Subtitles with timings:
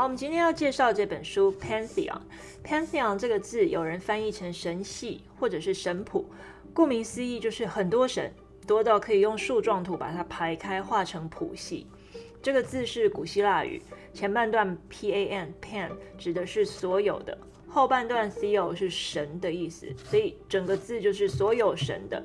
[0.00, 2.06] 好，我们今天要介绍这本书《Pantheon》。
[2.64, 6.24] Pantheon 这个字，有人翻译成神系或者是神谱。
[6.72, 8.32] 顾名思义，就是很多神，
[8.66, 11.86] 多到可以用树状图把它排开，画成谱系。
[12.40, 13.82] 这个字是古希腊语，
[14.14, 17.36] 前半段 P A N Pan 指的是所有的，
[17.68, 22.24] 后半段 Theo 是神的意思，所以整个字就是所有神的。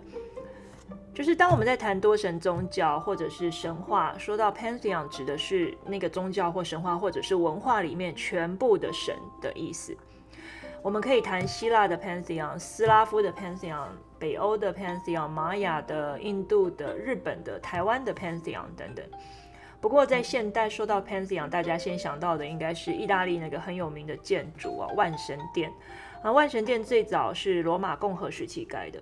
[1.15, 9.95] 就是当我们在谈多神宗教或者是神话，说到 Pantheon 指的是那个宗教或神话或者是文化里面全部的神的意思。
[10.81, 13.87] 我们可以谈希腊的 Pantheon、斯拉夫的 Pantheon、
[14.19, 19.05] 北欧的 Pantheon、玛雅的、印度的、日本的、台湾的 Pantheon 等等。
[19.79, 25.71] 不过在现代说到 Pantheon，大家先想到的应该是意大利那个很有名的建筑啊，万神殿。
[26.21, 29.01] 啊，万神殿最早是罗马共和时期盖的。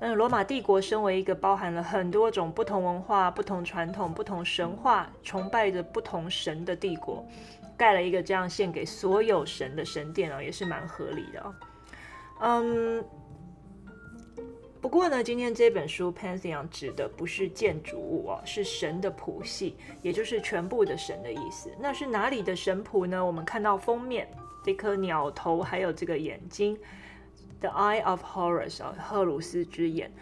[0.00, 7.24] 嗯，罗马帝国身为一个包含了很多种不同文化、不同传统、不同神话、崇拜着不同神的帝国，
[7.76, 11.54] 盖了一个这样献给所有神的神殿啊，也是蛮合理的啊。
[12.40, 13.04] 嗯，
[14.80, 21.70] 不过呢，今天这本书 Pantheon 指的不是建筑物哦，是神的谱系，也就是全部的神的意思。
[21.80, 23.24] 那是哪里的神谱呢？
[23.24, 24.28] 我们看到封面
[24.62, 26.76] 这颗鸟头，还有这个眼睛。
[27.64, 30.12] The Eye of Horus 啊，赫鲁斯之眼，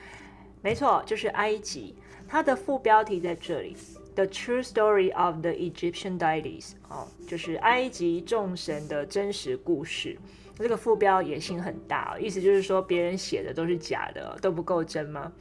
[0.62, 1.96] 没错，就是埃及。
[2.28, 3.76] 它的副标题在这里
[4.14, 10.16] ，The True Story of the Egyptian Deities 哦，就是埃及众神的真实故事。
[10.56, 15.32] 这个副标野心很大，意思就是说别人写的都是假的，都不够真吗？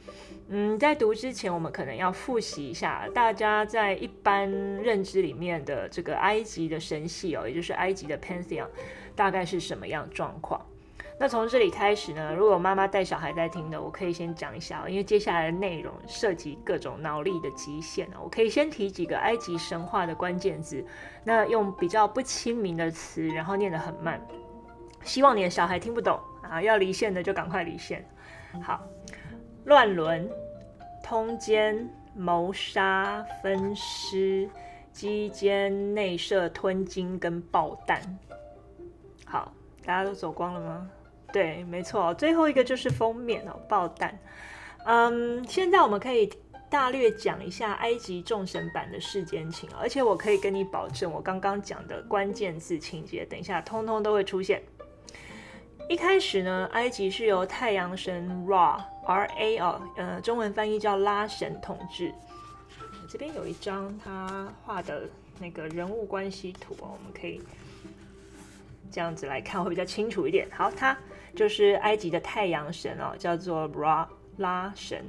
[0.48, 8.66] 嗯，在读之前，我们可能要复习一下大家在一般认知里面的这个埃及的神系哦，也就是埃及的 Pantheon，
[9.14, 10.66] 大概是什么样状况。
[11.18, 20.84] 那从这里开始呢，如果妈妈带小孩在听的，我可以先讲一下，因为接下来的内容涉及各种脑力的极限，我可以先提几个埃及神话的关键字，
[21.22, 24.20] 那用比较不亲民的词，然后念得很慢，
[25.02, 26.60] 希望你的小孩听不懂啊。
[26.60, 28.04] 要离线的就赶快离线。
[28.60, 28.82] 好，
[29.64, 30.28] 乱伦、
[31.04, 34.48] 通奸、谋杀、分尸、
[34.92, 38.00] 鸡奸、内射、吞金跟爆弹。
[39.24, 39.52] 好，
[39.84, 40.90] 大家都走光了吗？
[41.32, 44.18] 对，没错，最后一个就是封面哦，爆弹。
[44.84, 46.28] 嗯，现在我们可以
[46.68, 54.62] 大略讲一下埃及众神版的世间情，而且我可以跟你保证，我刚刚讲的关键字情节，等一下通通都会出现。
[55.88, 62.12] 一开始呢，埃及是由太阳神 Ra，R A 哦，呃，中文翻译叫拉神统治。
[63.08, 67.40] 这边有一张他画的那个人物关系图哦，我们可以
[68.90, 70.48] 这样子来看，会比较清楚一点。
[70.50, 70.96] 好，他。
[71.34, 74.06] 就是埃及的太阳神哦，叫做 Ra
[74.38, 75.04] 拉神。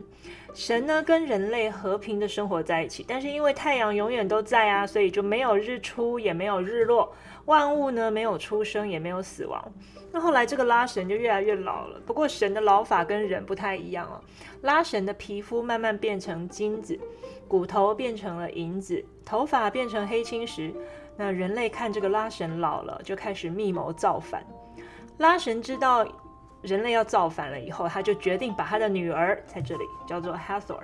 [0.53, 7.11] 神呢跟人类和平的生活在一起，但是因为太阳永远都在啊，所以就没有日出也没有日落，
[7.45, 9.73] 万物呢没有出生也没有死亡。
[10.11, 14.21] 那后来这个拉神就越来越老了，不过神的老法跟人不太一样哦。
[14.61, 16.99] 拉神的皮肤慢慢变成金子，
[17.47, 20.71] 骨头变成了银子，头发变成黑青石。
[21.17, 24.45] 那人类看这个拉神老了，就开始密谋造反。
[25.17, 26.05] 拉神知道
[26.61, 30.79] 人类要造反了以后，他就决定把他的女儿在这里叫做 Hathor，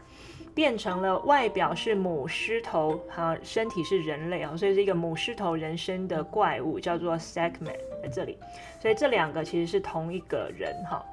[0.54, 8.38] 变成了外表是母狮头，哈，身体是人类啊，所以是一个母狮头人身的怪物，叫做 Segment 在这里。
[8.82, 11.04] 所以这两个其实是同一个人哈，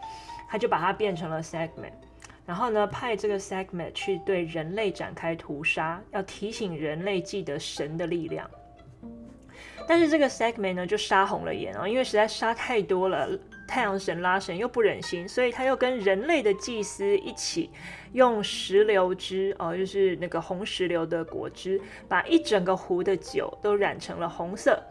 [0.48, 1.92] 他就把它变成了 Segment，
[2.44, 8.50] 然后呢，派这个 Segment 去对人类展开屠杀，要提醒人类记得神的力量。
[9.86, 13.28] 但是这个 segment 呢，就杀红了眼哦，因为实在杀太多了，
[13.68, 17.70] 太阳神拉神又不忍心，所以他又跟人类的祭司一起
[18.12, 24.82] 用石榴汁哦，就是那个红石榴的果汁，把一整个壶的酒都染成了红色，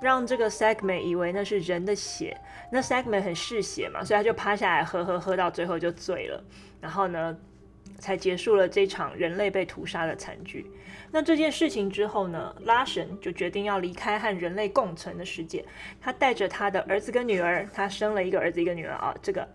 [0.00, 2.36] 让这个 segment 以为那是人的血。
[2.72, 6.42] 那 segment 很嗜血嘛，所以他就趴下来喝喝喝到最后就醉了，
[6.80, 7.36] 然后呢，
[8.00, 10.66] 才结束了这场人类被屠杀的惨剧。
[11.12, 15.64] 那这件事情之后呢，拉神就决定要离开和人类共存的世界。
[16.00, 19.14] 他带着他的儿子跟女儿，他生了一个儿子一个女儿啊。
[19.20, 19.46] 这个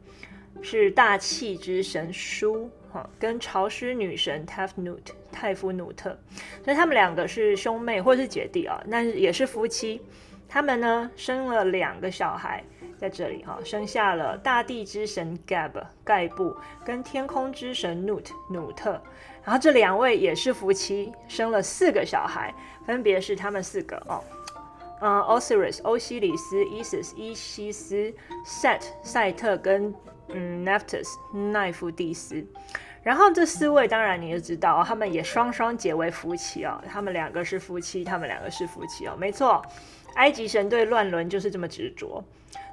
[0.62, 5.00] 是大气之神舒哈，跟潮湿女神 Tefnut
[5.32, 6.18] 泰夫努特，
[6.64, 10.02] 所以他们两个是兄妹或是姐弟啊，那也是夫妻。
[10.48, 12.64] 他们呢生了两个小孩，
[12.98, 15.72] 在这里哈，生下了大地之神 Gab
[16.04, 19.02] 盖布跟天空之神 Nut 努特。
[19.44, 22.54] 然后这两位也是夫妻，生了四个小孩，
[22.86, 24.24] 分别是他们四个哦，
[25.02, 28.12] 嗯，Osiris 欧西里斯、Isis 伊西斯、
[28.44, 29.94] Set 赛特跟
[30.30, 31.08] 嗯 Nephthys
[31.52, 32.44] 奈夫蒂斯。
[33.04, 39.64] 然后这四位当然你就知道，他们也双双结为夫妻哦，他们两个是夫妻，他们两个是夫妻哦，没错。
[40.16, 42.24] 埃及神对乱伦就是这么执着。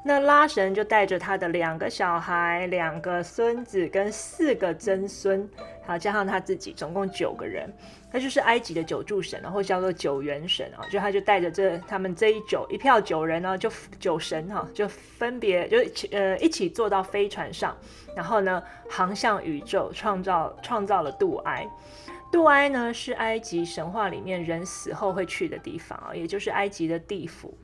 [0.05, 5.49] 那拉神就带着他的两个小孩、两个孙子跟四个曾孙，
[5.87, 7.73] 好，加上他自己，总共九个人，
[8.11, 15.79] 他就是埃及的九柱神，然后叫做九元神啊，就他就带着这他们这一九一票九人呢，就九神哈，就分别就
[16.11, 17.77] 呃一起坐到飞船上，
[18.17, 18.61] 然后呢
[18.91, 21.69] 航向宇宙，创造创造了杜埃。
[22.33, 27.57] 杜埃呢是埃及神话里面人死后会去的地方啊，也就是埃及的地府。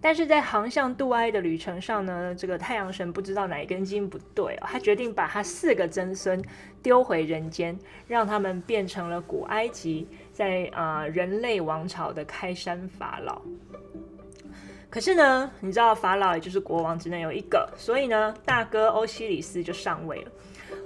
[0.00, 6.42] 但是在航向杜埃的旅程上呢，这个太阳神不知道哪一根筋不对哦，他决定把他四个曾孙
[6.82, 7.76] 丢回人间，
[8.06, 13.40] 让他们变成了古埃及在啊、人类王朝的开山法老。
[14.90, 20.30] 可是呢，你知道法老也就是国王只能有一个，所以呢，大哥欧西里斯就上位了。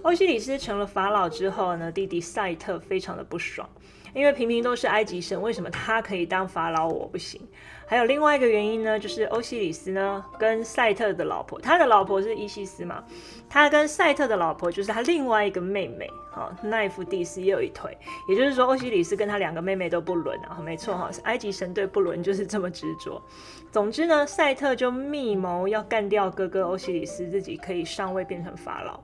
[0.03, 3.69] 欧西里斯成了法老之后呢，弟弟赛特非常的不爽。
[4.15, 7.41] 因为平平都是埃及神，为什么他可以当法老，我不行？
[7.87, 13.05] 还有另外一个原因呢，就是欧西里斯呢跟赛特的老婆，他的老婆是伊西斯嘛，
[13.51, 17.97] 他跟赛特的老婆就是他另外一个妹妹，哈，奈芙蒂斯也有一腿，
[18.31, 23.23] 也就是说欧西里斯跟他两个妹妹都不伦啊，没错哈，埃及神对不伦就是这么执着。
[23.71, 28.99] 总之呢，赛特就密谋要干掉哥哥欧西里斯，自己可以上位变成法老。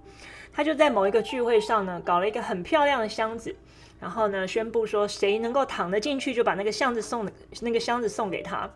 [0.55, 3.55] 他就在某一个聚会上呢，搞了一个很漂亮的箱子。
[4.01, 7.29] 然后呢，宣布说谁能够躺得进去，就把那个箱子送
[7.61, 8.71] 那个箱子送给他。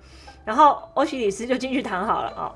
[0.45, 2.53] 然后欧西里斯就进去躺好了啊、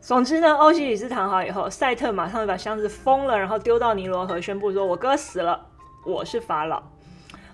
[0.00, 5.66] 总之呢，欧西里斯躺好以后，赛特马上就把箱子封了，然后丢到尼罗河，宣布说：“我哥死了，
[6.04, 6.82] 我是法老。”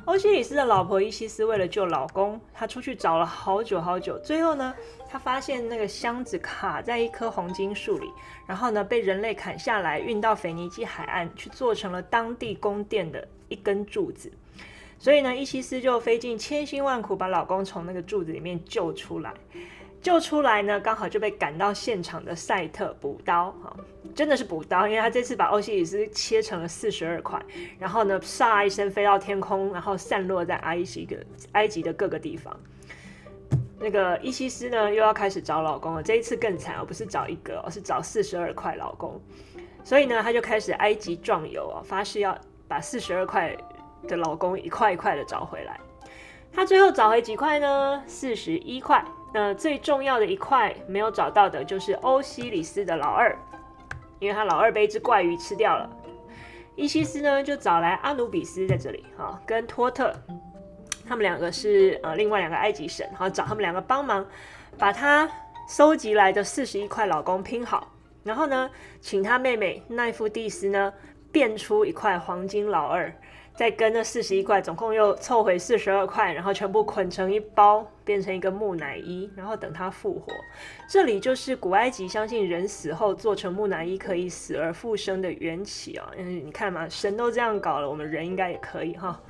[0.07, 4.75] 欧西里斯的老婆伊西斯为了救老公，她出去找了好久好久，最后呢，
[5.09, 8.11] 她发现那个箱子卡在一棵红金树里，
[8.47, 14.33] 然后呢，被人类砍下来运到腓尼基海岸去做成了当地宫殿的一根柱子。
[14.99, 19.33] 所以呢，伊西斯就费尽千辛万苦把老公从那个柱子里面救出来。
[20.03, 23.77] 救出来呢，刚好就被赶到现场的赛特补刀哈，
[24.15, 27.41] 真的是补刀，因为他这次把欧西里斯切成了四十二块，
[27.79, 31.17] 然后呢，唰一声飞到天空，然后散落在埃及的
[31.53, 32.55] 埃及的各个地方。
[33.79, 39.21] 那个伊西斯呢，又要开始找老公了，这一次更惨，而不是找一个，而是找四十二块老公。
[39.83, 43.57] 所以呢，他就开始埃及壮游啊，发誓要把四十二块。
[44.09, 45.79] 的老公一块一块的找回来，
[46.51, 48.03] 他最后找回几块呢？
[48.07, 49.05] 四十一块。
[49.35, 53.39] 那最重要的一块没有找到的就是欧西里斯的老二，
[54.21, 55.91] 因为他老二被一只怪鱼吃掉了。
[56.77, 60.15] 伊西斯呢就找来阿努比斯在这里啊，跟托特，
[61.07, 64.25] 他们两个是呃另外两个埃及神，好找他们两个帮忙，
[64.79, 65.29] 把他
[65.69, 68.71] 收集来的四十一块老公拼好，然后呢，
[69.01, 70.93] 请他妹妹奈夫蒂斯呢
[71.33, 73.13] 变出一块黄金老二。
[73.61, 80.33] 再跟那四十一块，总共又凑回四十二块，然后全部捆成一包，变成一个木乃伊，然后等他复活。
[80.89, 86.11] 这里就是古埃及相信人死后做成木乃伊可以死而复生的缘起啊！
[86.17, 89.21] 嗯，你看嘛，神都这样搞了，我们人应该也可以哈。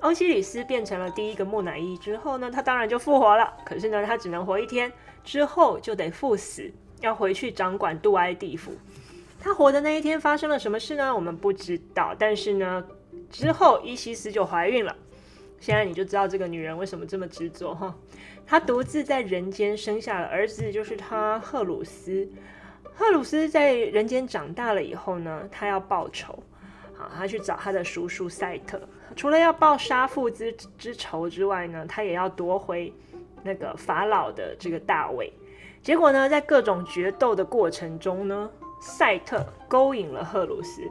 [0.00, 3.50] 欧西里斯变成了第一个木乃伊之后呢，他当然就复活了。
[3.64, 4.92] 可是呢，他只能活一天，
[5.24, 6.70] 之后就得赴死，
[7.00, 8.72] 要回去掌管杜埃地府。
[9.40, 11.14] 他活的那一天发生了什么事呢？
[11.14, 12.84] 我们不知道，但是呢。
[13.34, 14.94] 之后，伊西斯就怀孕了。
[15.58, 17.92] 现在你就知道这个女人为什么这么执着哈。
[18.46, 22.28] 她独自在人间生下了儿子，就是她赫鲁斯。
[22.94, 26.38] 赫鲁斯在人间长大了以后呢，他要报仇，
[26.94, 28.80] 好，他去找他的叔叔赛特。
[29.16, 32.92] 除了要报杀父之之仇之外呢，他也要夺回
[33.42, 35.32] 那个法老的这个大位。
[35.82, 38.48] 结果呢，在各种决斗的过程中呢，
[38.80, 40.88] 赛特勾引了赫鲁斯。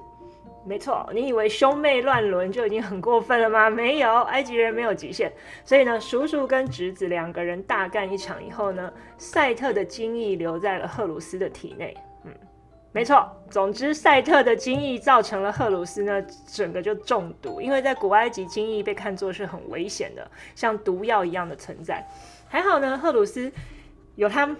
[0.65, 3.69] 没错，你以为兄妹乱伦就已经很过分了吗？
[3.69, 5.31] 没有，埃及人没有极限。
[5.65, 11.93] 所以呢，叔叔跟侄子两个人大干一场以后呢，赛特的精液留在了赫鲁斯的体内。
[12.23, 12.31] 嗯，
[12.93, 13.29] 没错。
[13.49, 22.01] 总之，赛特的精液造成了赫鲁斯呢整个就中毒，因为在古埃及，精液被看作是很危险的，像毒药一样的存在。
[22.47, 23.51] 还好呢，赫鲁斯
[24.15, 24.55] 有他。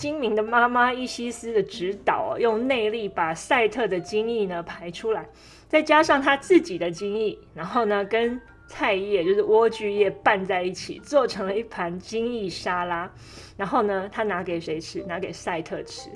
[0.00, 5.28] 精明的妈妈伊西斯的指导，用内力把赛特的精液呢排出来，
[5.68, 13.12] 再加上他自己的精液，然后呢跟菜叶就是莴苣叶拌在一起，做成了一盘精液沙拉。
[13.58, 15.02] 然后呢，他拿给谁吃？
[15.02, 16.08] 拿给赛特吃。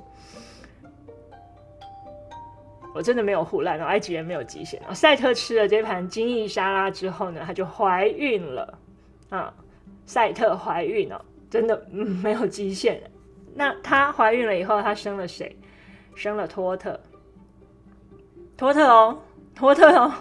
[2.94, 4.94] 我真的没有胡乱哦，埃及人没有极限哦！
[4.94, 8.78] 赛特吃了这盘精液沙拉之后呢，他就怀孕了
[9.28, 9.52] 啊！
[10.06, 12.98] 赛特怀孕了，真的，嗯，没有极限。
[13.54, 15.56] 那她怀孕了以后，她生了谁？
[16.14, 17.00] 生了托特。
[18.56, 19.18] 托特哦，
[19.54, 20.12] 托特哦，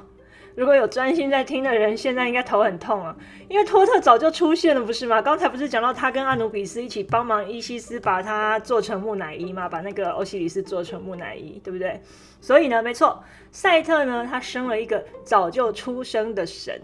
[0.55, 3.15] 如果有专心在听的人，现在应该头很痛啊，
[3.47, 5.21] 因为托特早就出现了，不是吗？
[5.21, 9.69] 刚才不是讲到他跟阿努比斯一起帮忙伊西斯把他做成木乃伊吗？
[9.69, 12.01] 把那个欧西里斯做成木乃伊，对不对？
[12.41, 16.81] 所以呢，没错，赛特呢，他生了一个早就出生的神。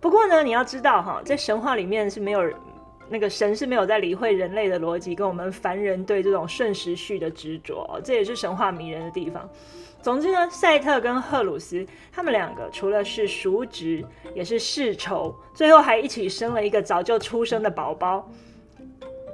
[0.00, 2.40] 不过呢，你要知道哈，在神话里面是没有
[3.08, 9.48] 那个神是没有在理会人类的逻辑，跟我们凡人对这种顺时序的执着，这也是神话迷人的地方。
[10.02, 18.28] 总之呢，赛特跟赫鲁斯他们两个除了是叔侄，也是世仇，最后还一起生了一个早就出生的宝宝。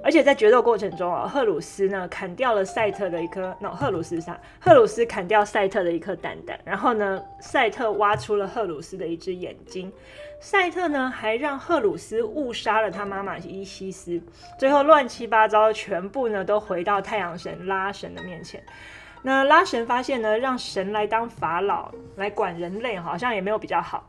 [0.02, 4.38] 而且在决斗过程中啊，赫鲁斯呢砍掉了赛特的一颗，no，赫鲁斯啥？
[4.58, 9.92] 赫鲁斯砍掉赛特的一颗蛋蛋，然后呢，赛特挖出了赫鲁斯的一只眼睛。
[10.40, 14.18] 赛特呢还让赫鲁斯误杀了他妈妈伊西斯，
[14.58, 18.62] 最后乱七八糟，全部呢都回到太阳神拉神的面前。
[19.22, 24.02] 那拉神发现呢，让神来当法老来管人类，好像也没有比较好。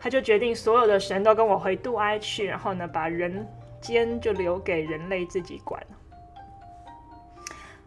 [0.00, 3.46] 他就决定所有的神都跟我回杜埃去，然后呢，把人
[3.84, 5.80] 间就留给人类自己管。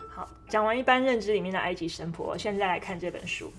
[0.09, 3.51] 好，讲完一般认知里面的埃及神婆，现在来看这本书。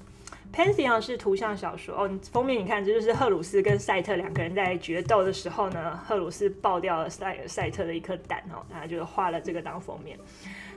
[0.51, 10.19] Pantheon 是图像小说哦，封面你看，这就是赫鲁斯跟赛特两个人在决斗的时候呢，赫鲁斯爆掉了赛赛特的一颗蛋哦，他就画了这个当封面。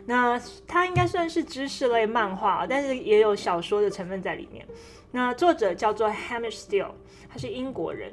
[0.05, 4.65] 那它应该算是知识类漫画，但是也有小说的成分在里面。
[5.11, 6.91] 那作者叫做 Hamish Steele，
[7.29, 8.11] 他是英国人。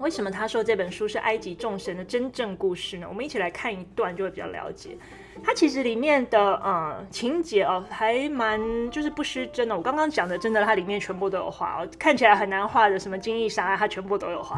[0.00, 3.06] 为什么他说这本书是埃及众神的真正故事呢？
[3.06, 4.96] 我们一起来看一段，就会比较了解。
[5.44, 8.58] 它其实里面的呃情节哦，还蛮
[8.90, 9.76] 就是不失真的。
[9.76, 14.56] 我刚刚讲的真的，它里面全部都有画哦，看起来很难画的什么金翼鲨，它全部都有画。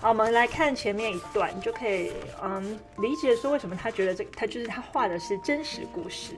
[0.00, 6.34] 好，我们来看前面一段，就可以嗯理解说为什么他觉得这他就是他画的是真实故事。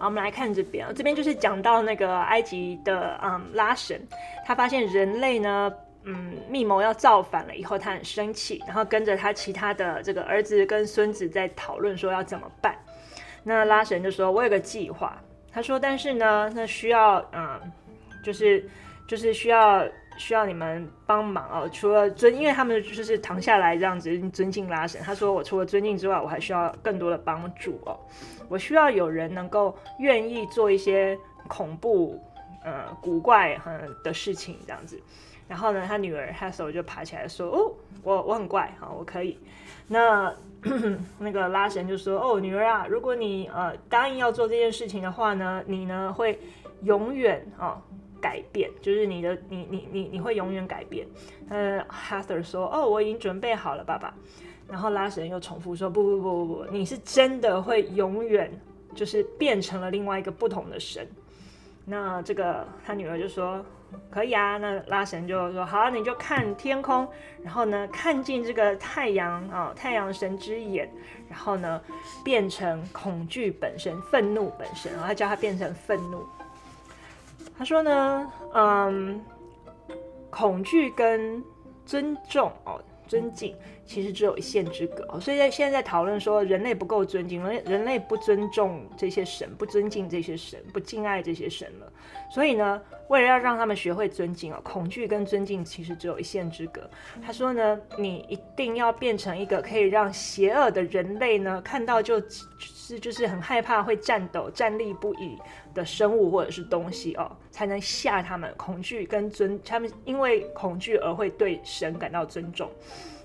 [0.00, 4.00] 好，我们来看这边啊，这边就是讲到那个埃及的嗯拉神，
[4.46, 5.70] 他发现人类呢
[6.04, 12.74] 嗯密谋要造反了以后，他很生气，然后跟着他其他的这个儿子跟孙子在讨论说要怎么办。
[13.44, 17.60] 那拉神就说：“我有个计划。”他说：“但是呢，那需要嗯
[18.24, 18.66] 就是。”
[19.10, 19.84] 就是需要
[20.20, 25.00] 需要你们帮忙哦，除了尊，因为他们就是躺下来这样子尊敬拉神。
[25.00, 27.98] 他说：“我除了尊敬之外，我还需要更多的帮助哦。
[28.46, 32.22] 我需要有人能够愿意做一些恐怖、
[32.62, 33.72] 呃古怪很
[34.04, 35.00] 的事情这样子。”
[35.48, 37.72] 然后呢，他女儿 Hathor 就爬起来说：“哦，
[38.02, 39.38] 我我很怪啊，我可以。
[39.88, 40.30] 那
[40.62, 46.38] ”那那个拉神就说：“哦，女儿啊，如果你呃答应要做这件事情的话呢，你呢会
[46.82, 47.66] 永远啊。
[47.66, 47.82] 哦”
[48.20, 51.06] 改变就是你的，你你你你会永远改变。
[51.48, 54.14] 呃，Hathor 说：“哦，我已经准备好了，爸爸。”
[54.68, 58.48] 然后拉神又重复说：“不不不不不，你是真的会永远
[58.94, 61.08] 就是变成了另外一个不同的神。”
[61.84, 63.64] 那这个他女儿就说
[64.10, 67.08] ：“可以啊。”那拉神就说：“好，你就看天空，
[67.42, 70.88] 然后呢，看进这个太阳啊，太阳神之眼，
[71.28, 71.82] 然后呢，
[72.22, 74.92] 变成恐惧本身，愤怒本身。
[74.92, 76.24] 然后他叫他变成愤怒。”
[77.60, 79.20] 他说呢，嗯，
[80.30, 81.44] 恐惧跟
[81.84, 83.54] 尊重哦，尊敬
[83.90, 85.18] 其实只有一线之隔。
[85.18, 91.92] 所以在现在在讨论说人类不够尊敬，人人类不尊重这些神，不尊敬这些神，不敬爱这些神了。
[92.32, 96.88] 所以呢，为了要让他们学会尊敬哦，恐惧跟尊敬其实只有一线之隔。
[97.20, 105.36] 他说呢，你一定要变成一个可以让邪恶的人类呢看到就是就是很害怕，会颤抖、站立不已。
[105.72, 112.68] 的生物或者是东西哦，才能吓他们恐惧跟尊，他们因为恐惧而会对神感到尊重。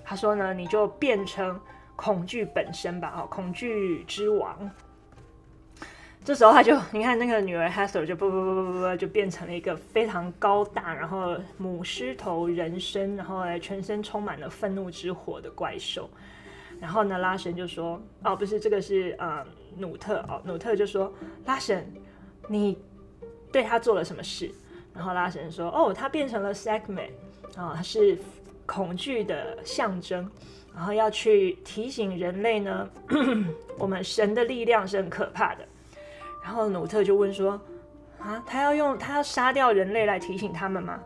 [0.08, 1.60] 他说呢，你就变成
[1.96, 4.70] 恐惧本身吧，哦，恐惧之王。
[6.24, 16.08] 这时候他就，你看那个女儿 Hathor 就不不不不不就变成了一个非常高大，然后母狮头人身，然后全身充满了愤怒之火的怪兽。
[16.80, 19.44] 然后呢，拉神就说，哦，不是这个是呃
[19.76, 21.12] 努特哦，努特就说
[21.46, 21.92] 拉神。
[22.48, 22.78] 你
[23.50, 24.52] 对他做了什么事？
[24.94, 27.10] 然后拉神说：“哦，他变成了 Segment
[27.56, 28.16] 啊，他是
[28.66, 30.28] 恐惧的象征，
[30.74, 32.88] 然后要去提醒人类呢，
[33.78, 35.64] 我们神的力量是很可怕的。”
[36.44, 37.60] 然后努特就问说
[38.20, 41.00] ：“啊，他要用他要杀掉人类来提醒他们吗？”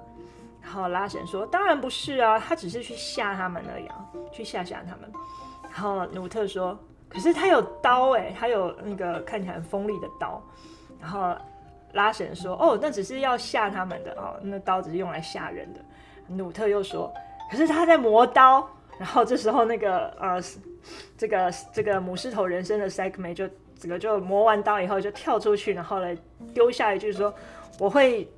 [0.62, 5.10] 然后拉神说：“当然不是啊，他只是去吓他们而已啊，去吓吓他们。”
[5.72, 10.42] 然后努特说：“可是他有刀诶，他有那个看起来很锋利的刀。”
[11.00, 11.34] 然后
[11.94, 15.80] 拉神说：“哦，那只是要吓他们的哦，那刀只是用来吓人的。”
[16.28, 17.10] 努特又说
[17.50, 20.38] ：“可是他在磨刀。”然后这时候那个呃，
[21.16, 26.14] 这个这个母狮头人身的 segment 就整个就磨完刀以后就跳出去，然后来
[26.52, 27.34] 丢下一句说
[27.80, 28.28] ：“我会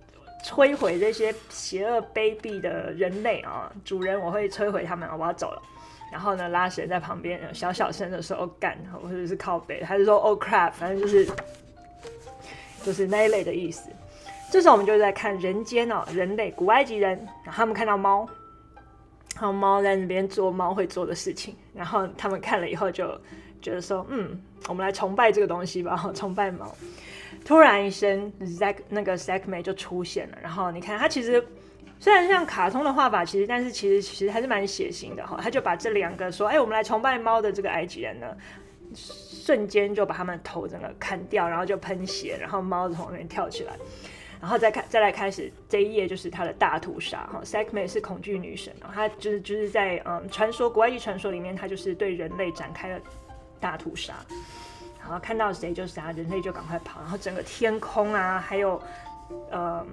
[0.44, 5.60] 摧毁这些邪恶卑鄙的人类啊，主人，我会摧毁他们，我要走了。”
[6.12, 11.26] 然后呢，拉神在旁边小小声的说：“干，或者是靠北，还是说 ‘Oh crap’，反正就是
[12.84, 13.90] 就是那一类的意思。”
[14.52, 18.28] 这时候我们就在看人间哦，人类古埃及人，他们看到猫，
[19.34, 23.06] 然后猫在那边做猫会做的事情，然后他们看了以后就
[23.60, 26.72] 觉得说：“嗯。”我们来崇拜这个东西吧， 崇拜猫。
[27.44, 30.38] 突然一声，Zack 那个 Sekhmet 就出现了。
[30.40, 31.44] 然后你看，他其实
[31.98, 35.36] 虽然像卡通的画法，其实但是其实其实还是蛮血腥的哈。
[35.42, 38.26] 他就把这两个说：“哎，我们来崇拜猫的这个埃及人呢，
[38.94, 43.72] 瞬间就把他们头整个砍掉，然后就喷血，然后猫从那边跳起来，
[44.42, 47.40] 然后再开再来开始这一页就是他的大屠杀哈。
[47.42, 53.00] sekme 是恐惧女神，然后他就是就是在嗯传说古埃及传说里面，他就是对人类展开了。
[53.62, 54.14] 大屠杀，
[54.98, 58.82] 然后看到谁就杀，人类就赶快跑，然后整个天空啊，还有
[59.52, 59.86] 嗯，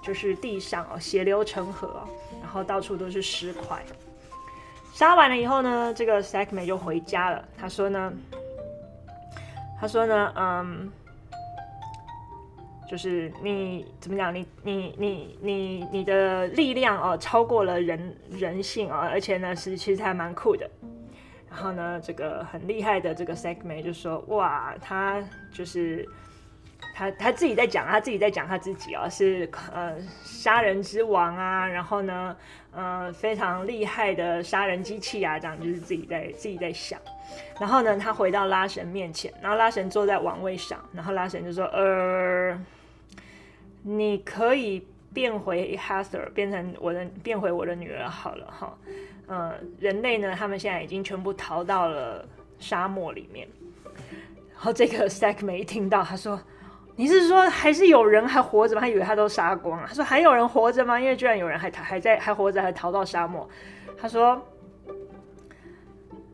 [0.00, 2.02] 就是地上哦，血流成河，
[2.40, 3.84] 然后到处都是尸块。
[4.94, 7.46] 杀完了以后呢，这个 sekme 就回家了。
[7.58, 8.10] 他说呢，
[9.78, 10.90] 他说呢，嗯，
[12.88, 14.34] 就是你怎么讲？
[14.34, 20.68] 你你你你你的力量哦，超过了人人性哦，而且呢，是其实还蛮酷的。
[21.50, 26.06] 然后呢，这个很厉害的这个 Segment 就说：“哇，他就是
[26.94, 31.66] 他他自己在讲，他自己在讲他自己哦，是呃杀人之王啊。
[31.66, 32.36] 然后呢，
[32.72, 36.98] 呃非常厉害的杀人机器啊，这样就是自己在自己在想。
[37.58, 42.58] 然后呢，他回到拉神面前，然后拉神坐在王位上，然后拉神就说：呃，
[43.82, 48.78] 你可以变回 Hathor，变成我的变回我的女儿好了哈。”
[49.30, 52.26] 嗯，人类呢，他们现在已经全部逃到了
[52.58, 53.46] 沙漠里面。
[54.54, 56.40] 然后这个 sec 没听到，他说
[56.96, 59.86] ：“你是说还是有人还活着吗？”他以为他都杀光了。
[59.86, 63.46] 他说：“还有人活着吗？”因为居然有人还还在还活着，还逃到沙漠。
[63.98, 64.42] 他说：“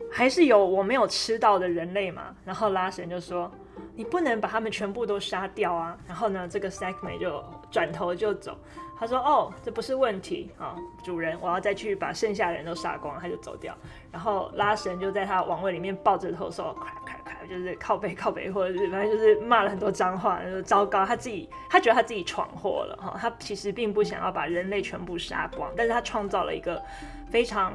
[0.08, 3.50] 还是有我没有吃到的人类嘛。”然后拉神就说
[3.94, 8.56] ：“你不能把他们全部都杀掉啊！”然后呢，这个 Segme 就转头就走。
[8.96, 13.76] 他说：“哦，这不是问题啊，主人，我要再去把剩下的人都杀光。”他就走掉。
[14.12, 21.04] 然后拉神就在他王位里面抱着头说：“快快快，就是靠北靠北，或者是反正就是骂了很多脏话，就糟糕。
[21.04, 26.80] 他自己他觉得他自己闯祸了哈，他其实并不想要把人类全部杀光，但是他创造了一个
[27.28, 27.72] 非常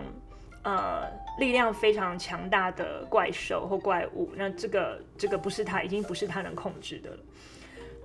[0.63, 1.03] 呃
[1.37, 4.31] 力量非常强大的怪兽或怪物。
[4.35, 7.17] 那这个这个不是他，已经不是他能控制的了。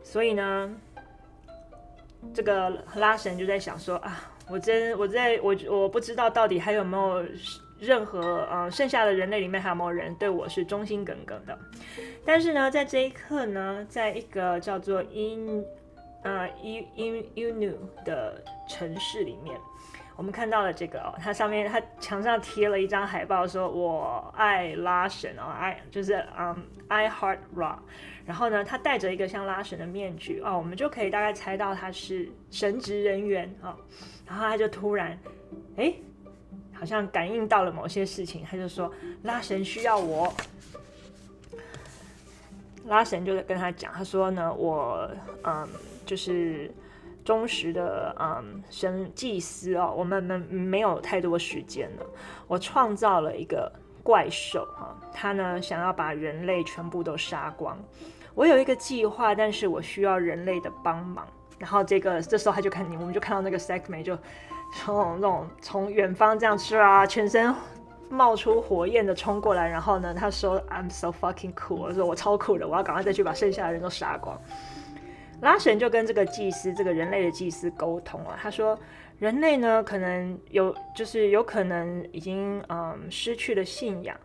[0.02, 0.74] 所以呢。”
[2.32, 7.22] 这个拉神就在想说啊，我真我在我我不知道到底还有没有
[7.78, 11.58] 任何呃剩下的人类里面还有没有人对我是忠心耿耿的。
[12.24, 15.62] 但是呢，在这一刻呢，在一个叫做 In
[16.22, 17.74] 呃 In Inu
[18.06, 19.60] 的城市里面，
[20.16, 26.56] 我们看到了这个哦，它上面它墙上贴了一张海报，说我爱拉神哦，爱就是嗯
[26.88, 27.76] I heart Ra。
[28.26, 33.76] 然后呢，他戴着一个像拉神的面具哦，我们就可以大概猜到他是神职人员啊、哦。
[34.26, 35.18] 然后他就突然，
[35.76, 35.92] 哎，
[36.72, 38.90] 好像感应到了某些事情，他就说
[39.24, 40.32] 拉神需要我。
[42.86, 45.10] 拉神就跟他讲，他说呢，我
[45.42, 45.68] 嗯，
[46.06, 46.70] 就是
[47.24, 52.06] 忠实的嗯神祭司哦，我们没没有太多时间了，
[52.46, 57.78] 我创造了一个怪兽哈，他呢想要把人类全部都杀光。
[58.34, 61.26] 我有一个计划，但是我需要人类的帮忙。
[61.56, 64.18] 然后这个这时候他就看你，我们就看到那个 s e c m e 就
[64.74, 67.54] 从那种从远方这样吃啊，全身
[68.10, 69.68] 冒出火焰的冲过来。
[69.68, 74.38] 然后呢，他说：“I'm so fucking cool。”我说：“我超酷的，我要赶快再去把剩下的人都杀光。”
[75.44, 78.36] 拉神就跟这个祭司，这个人类的祭司沟通了。
[78.40, 78.76] 他说
[79.20, 84.18] ：“人类呢，可能有，就是有可能已经嗯失去了信仰，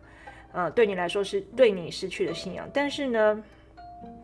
[0.52, 3.44] 呃，对你来说是对你失去了信仰，但是呢。”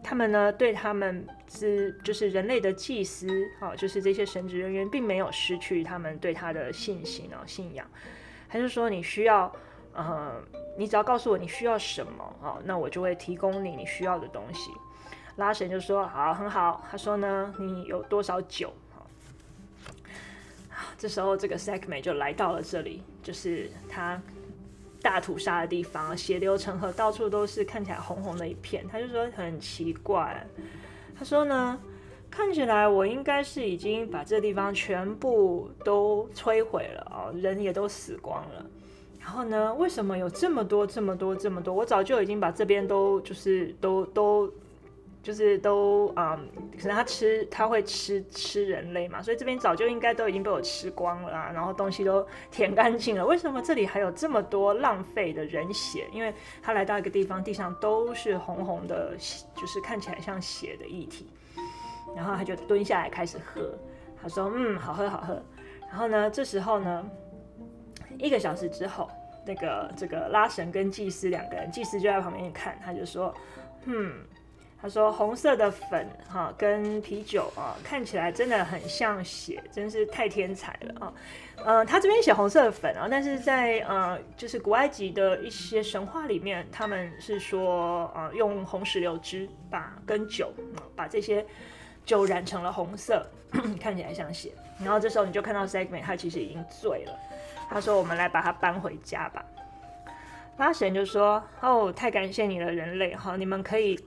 [0.03, 3.29] 他们呢，对他们是就是人类的祭司
[3.61, 7.87] 啊，就是这些神职人员，并没有失去他们对他的信心啊、信仰。
[8.49, 9.53] 还是说你需要，
[9.93, 10.43] 呃，
[10.79, 14.71] 你只要告诉我你需要什么啊，那我就会提供你你需要的东西。
[15.37, 16.85] 拉神就说好，很好。
[16.91, 18.73] 他说呢，你有多少酒？
[20.71, 24.21] 啊，这时候这个 Segme 就来到了这里，就是他。
[25.03, 28.85] 大屠杀的地方，血流成河，到处都是，看起来红红的一片。
[28.89, 30.45] 他就说很奇怪，
[31.17, 31.79] 他说呢，
[32.29, 38.67] 看起来我应该是已经把这地方全部都摧毁了啊，人也都死光了。
[39.21, 41.73] 然后呢，为什么有这么多、这么多、这么多？
[41.73, 44.53] 我早就已经把这边都就是都都。
[45.27, 46.49] 就是都嗯，
[46.81, 53.27] 可能他吃他会吃吃人类嘛，所以这边早就应该都已经被我吃光了啊，然后东西都舔干净了。
[53.27, 56.07] 为什么这里还有这么多浪费的人血？
[56.13, 59.17] 因为他来到一个地方，地上都是红红的，
[59.57, 61.29] 就是看起来像血的液体。
[62.15, 63.77] 然后他就蹲下来开始喝，
[64.23, 65.43] 他说：“嗯，好喝好喝。”
[65.91, 67.05] 然后呢，这时候呢，
[68.17, 69.11] 一个小时之后，
[69.45, 73.35] 那个这个拉神跟祭司两个人，祭司就在旁边看，他就说
[73.87, 74.15] ：“嗯。”
[74.81, 81.13] 他说：“红色的粉哈，跟啤酒啊，看起来真的很像血，真是太天才了啊！
[81.65, 90.53] 嗯、呃，他这边写红色的粉啊，但是在呃，就是古埃及的一些神话里面，他们是说呃，用红石榴汁把跟酒，
[90.95, 91.45] 把这些
[92.05, 93.27] 酒染成了红色，
[93.81, 94.53] 看起来像血。
[94.79, 97.19] 然后这时候你就看到 segment，他其实已经醉了。
[97.71, 99.43] 他说：我们来把他搬回家吧。
[100.59, 103.99] 拉神就说：哦，太感谢你了，人类哈，你们可以。”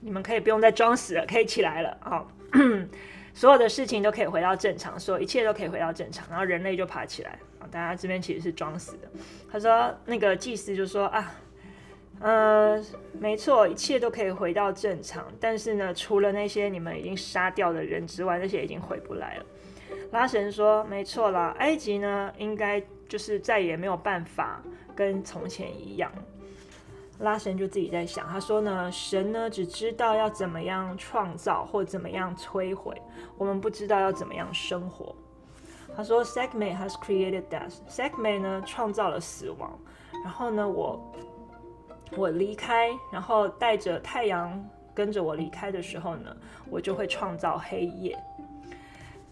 [0.00, 2.24] 你们可以不用再装死了，可以起来了啊！
[3.34, 6.26] 所有的事情都可以回到正常，所有一切都可以回到正常。
[6.28, 7.68] 然后人类就爬起来啊！
[7.70, 9.08] 大家这边其实是装死的。
[9.50, 11.34] 他说，那个祭司就说啊，
[12.20, 15.24] 呃，没错，一切都可以回到正常。
[15.38, 19.46] 但是呢，除了那些你们已经杀掉的人之外，那些已经回不来了。
[20.10, 24.60] 拉神说，没错啦，埃及呢，应该就是再也没有办法
[24.96, 26.10] 跟从前一样。
[27.18, 33.00] 拉神就自己在想，他说呢，神呢只知道要怎么样创造或怎么样摧毁，
[33.36, 35.14] 我们不知道要怎么样生活。
[35.96, 37.74] 他说，Segment has created death。
[37.88, 39.76] Sekhmet 呢创造了死亡，
[40.22, 41.12] 然后呢我
[42.16, 46.36] 我离开，然后带着太阳跟着我离开的时候呢，
[46.70, 48.16] 我就会创造黑夜。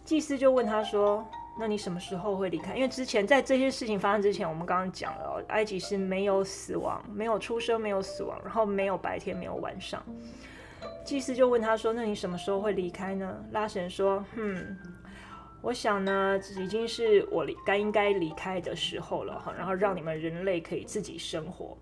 [0.04, 1.24] 祭司就问他说。
[1.58, 2.74] 那你什么时候会离开？
[2.76, 10.04] 因为之前在这些事情发生之前，我们刚刚讲了，埃及是没有死亡，没有出生，没有死亡，然后没有白天，没有晚上。
[11.02, 14.76] 祭司就问他说：“那你什么时候会离开呢？”拉神说：“嗯，
[15.62, 21.78] 我想呢，已经是我离该应该离开的时候了哈，然后让你们人类可以自己生活。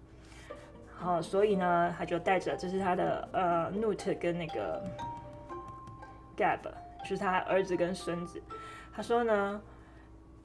[0.94, 4.80] 好，所以呢，他就带着，这是他的呃，Nut 跟那个
[6.36, 6.60] Gab，
[7.02, 8.40] 就是他儿子跟孙子。”
[8.96, 9.60] 他说呢，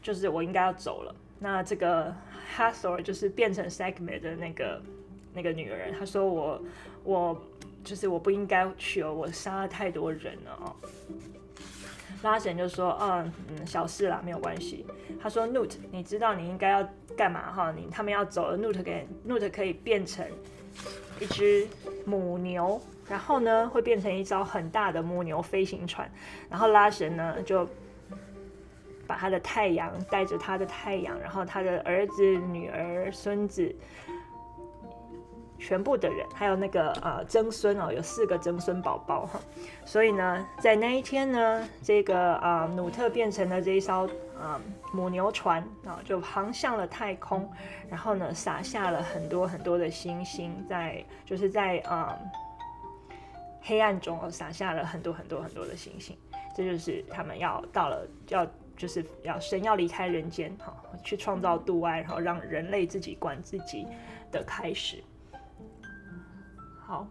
[0.02, 1.16] 就是我应该要走了。
[1.38, 2.14] 那这个
[2.58, 4.82] Hathor 就是变成 Segme 的那个
[5.34, 5.94] 那个女人。
[5.98, 6.62] 他说我
[7.04, 7.42] 我
[7.84, 10.76] 就是我不应该去哦，我杀了太多人了哦。
[12.24, 14.86] 拉神就说，嗯嗯，小事啦，没有关系。
[15.22, 17.72] 他说 Nut，你知道你应该要干嘛哈？
[17.72, 20.26] 你他们要走了，Nut 给 Nut 可以变成
[21.22, 21.68] 一只
[22.04, 26.12] 母牛，然后呢会变成一艘很大的母牛飞行船，
[26.50, 27.70] 然后拉神呢就。
[29.10, 33.76] 把他的太阳带着他的太阳，然后他的儿子、女儿、孙子，
[35.58, 39.40] 全部的人，还有那个呃曾孙哦，有四个曾孙宝宝哈。
[39.84, 44.06] 所以呢，在那一天呢，这个啊、呃、努特变成了这一艘
[44.38, 44.62] 啊、呃、
[44.94, 47.52] 母牛船啊、就航向了太空，
[47.90, 52.32] 然后呢，洒下了很多很多的星星，在就是在啊、呃、
[53.64, 56.16] 黑暗中哦，洒下了很多很多很多的星星。
[56.56, 58.46] 这就是他们要到了要。
[58.80, 63.86] 就是要神要离开人间，哈，去创造度外，然后让人类自己管自己
[64.32, 65.04] 的开始。
[66.88, 67.06] 好，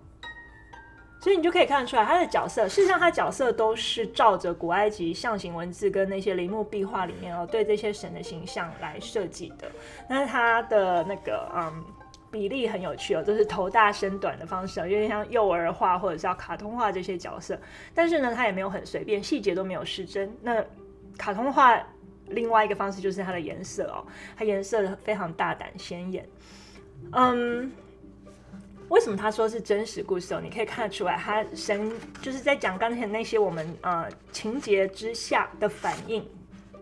[1.20, 9.70] 所以你就可以看得出来他的角色，事实上他角色都是照着古埃及象形文字跟那些陵墓壁画里面哦，对这些神的形象来设计的。
[10.08, 11.84] 但是他的那个嗯
[12.30, 17.58] 比例很有趣哦，就是头大身短的方式，有点像幼儿画或者是要卡通化这些角色。
[17.94, 20.30] 但是呢，他也没有很随便，细节都没有失真。
[20.42, 20.64] 那
[21.18, 21.78] 卡通化
[22.28, 26.26] 另外一个方式就是它的颜色哦，它颜色非常大胆鲜艳。
[27.12, 27.70] 嗯，
[28.88, 30.40] 为什么他说是真实故事哦？
[30.42, 36.26] 你可以看得出来，他神就是在讲刚才那些我们呃情节之下的反应。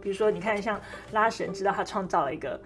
[0.01, 0.81] 比如说，你看像
[1.12, 2.61] 拉神知道他创造了一个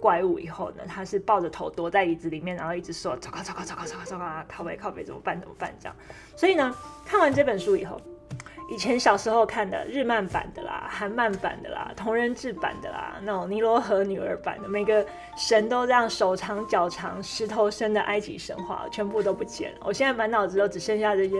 [0.00, 4.44] 怪物以后呢，他是抱着头躲在椅子里面，然后一直说：“糟糕，糟糕，糟糕，糟糕，糟糕啊！
[4.48, 5.40] 靠北，靠北，怎么办？
[5.40, 5.96] 怎么办？”这样。
[6.36, 6.72] 所以呢，
[7.04, 8.00] 看完这本书以后。
[8.66, 15.04] 以前小时候看的日漫版的啦、韩漫版的啦、同人志版的啦，那种尼罗河女儿版的，每个
[15.36, 19.78] 神都这样手长脚长、石头身的埃及神话，全部都不见了。
[19.82, 21.36] 我现在满脑子都只剩下这些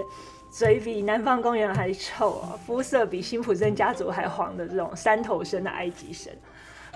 [0.50, 6.30] 嘴比南方公园还臭啊，肤色比辛普森家族还黄的这种三头身的埃及神。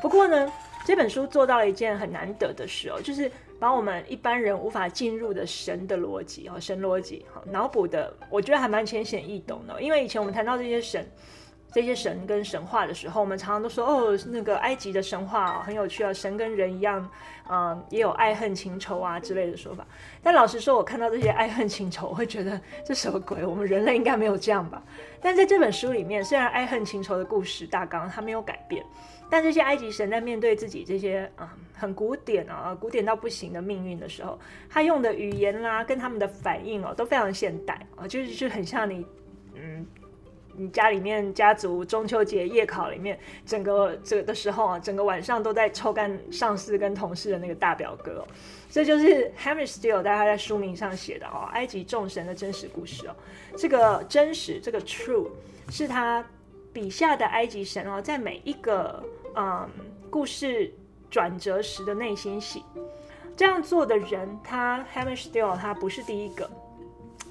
[0.02, 0.52] 不过呢，
[0.84, 3.30] 这本书做到了一件很难得的事哦，就是。
[3.58, 9.82] 把我们一般人无法进入的神的逻辑，哈，神逻辑，哈，脑补的，我觉得还蛮浅显易懂的。
[9.82, 11.04] 因为以前我们谈到这些神，
[11.72, 17.10] 这些神跟神话的时候，我们常常都说哦，那个埃及的神话，很有趣啊，神跟人一样，
[17.50, 19.84] 嗯，也有爱恨情仇啊之类的说法。
[20.22, 23.44] 但老实说，我看到这些爱恨情仇，我会觉得这什么鬼？
[23.44, 24.82] 我们人类应该没有这样吧？
[25.20, 28.84] 但在这本书里面，虽然爱恨情仇的故事大纲它没有改变，
[29.30, 34.38] 但这些埃及神在面对自己这些嗯很古典啊、古典到不行的命运的时候，
[34.68, 39.06] 他用的语言啦，跟他们的反应哦，都非常现代啊，就是就很像你
[39.54, 39.86] 嗯。
[40.60, 48.26] 你家里面家族中秋节夜考里面，整个这的时候啊，整个晚上都在抽干上司跟同事的那个大表哥哦，
[48.68, 53.14] 这就是 Hamish Steele 大家在书名上写的哦，埃及众神的真实故事哦。
[53.56, 55.28] 这个真实，这个 true
[55.70, 56.26] 是他
[56.72, 59.00] 笔下的埃及神哦，在每一个
[59.38, 59.68] 嗯
[60.10, 60.74] 故事
[61.08, 62.64] 转折时的内心戏。
[63.36, 66.50] 这样做的人，他 Hamish Steele 他不是第一个，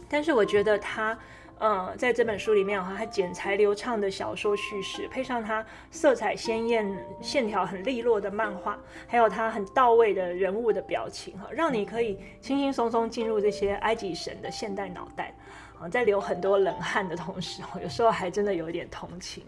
[0.10, 1.17] 但是我觉得他。
[1.60, 6.88] 呃，在这本书里面哈，他剪裁流畅的小说叙事，配上他色彩鲜艳、
[7.20, 15.34] 线条很利落的漫画，还有他很到位的人物的表情哈，让你可以轻轻松松进入这些埃及神的现代脑袋
[15.80, 19.43] 啊，在流很多冷汗的同时，有时候还真的有一点同情。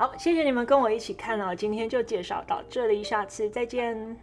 [0.00, 4.16] 好谢谢你们跟我一起看哦今天就介绍到这里下次再见。